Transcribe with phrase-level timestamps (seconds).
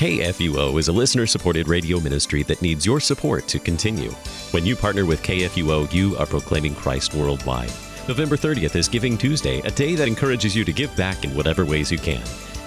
[0.00, 4.10] KFUO is a listener supported radio ministry that needs your support to continue.
[4.50, 7.70] When you partner with KFUO, you are proclaiming Christ worldwide.
[8.08, 11.66] November 30th is Giving Tuesday, a day that encourages you to give back in whatever
[11.66, 12.22] ways you can.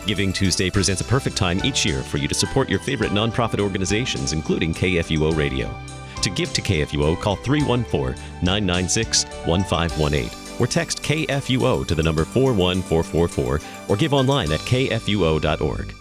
[0.05, 3.59] Giving Tuesday presents a perfect time each year for you to support your favorite nonprofit
[3.59, 5.75] organizations, including KFUO Radio.
[6.21, 8.13] To give to KFUO, call 314
[8.43, 13.59] 996 1518 or text KFUO to the number 41444
[13.89, 15.95] or give online at kfuo.org.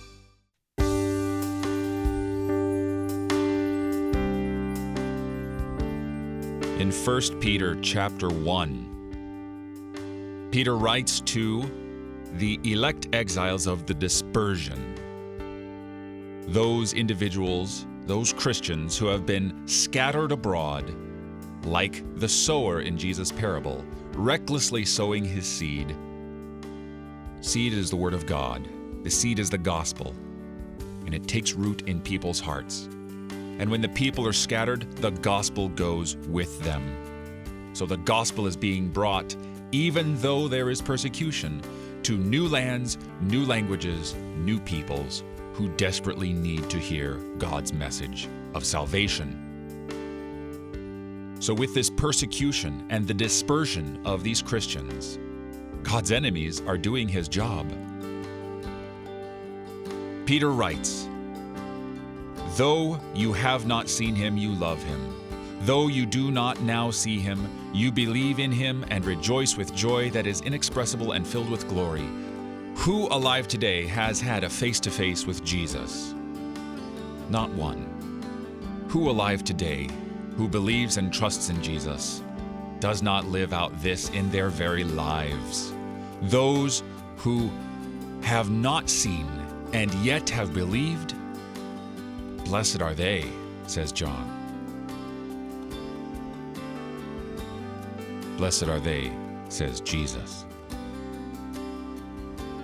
[6.82, 11.62] In 1 Peter chapter 1, Peter writes to
[12.32, 14.96] the elect exiles of the dispersion,
[16.48, 20.92] those individuals, those Christians who have been scattered abroad
[21.64, 25.94] like the sower in Jesus' parable, recklessly sowing his seed.
[27.42, 28.68] Seed is the Word of God,
[29.04, 30.16] the seed is the gospel,
[31.06, 32.88] and it takes root in people's hearts.
[33.58, 37.72] And when the people are scattered, the gospel goes with them.
[37.74, 39.34] So the gospel is being brought,
[39.70, 41.62] even though there is persecution,
[42.02, 45.22] to new lands, new languages, new peoples
[45.54, 49.38] who desperately need to hear God's message of salvation.
[51.40, 55.18] So, with this persecution and the dispersion of these Christians,
[55.82, 57.68] God's enemies are doing his job.
[60.24, 61.08] Peter writes,
[62.56, 65.14] Though you have not seen him, you love him.
[65.62, 70.10] Though you do not now see him, you believe in him and rejoice with joy
[70.10, 72.06] that is inexpressible and filled with glory.
[72.76, 76.14] Who alive today has had a face to face with Jesus?
[77.30, 77.86] Not one.
[78.88, 79.88] Who alive today
[80.36, 82.22] who believes and trusts in Jesus
[82.80, 85.72] does not live out this in their very lives?
[86.20, 86.82] Those
[87.16, 87.50] who
[88.20, 89.26] have not seen
[89.72, 91.14] and yet have believed
[92.52, 93.24] Blessed are they,
[93.66, 94.28] says John.
[98.36, 99.10] Blessed are they,
[99.48, 100.44] says Jesus.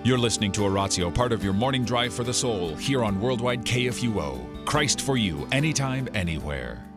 [0.04, 3.65] You're listening to Oratio, part of your morning drive for the soul, here on Worldwide
[3.65, 4.66] KFUO.
[4.66, 6.88] Christ for you, anytime, anywhere.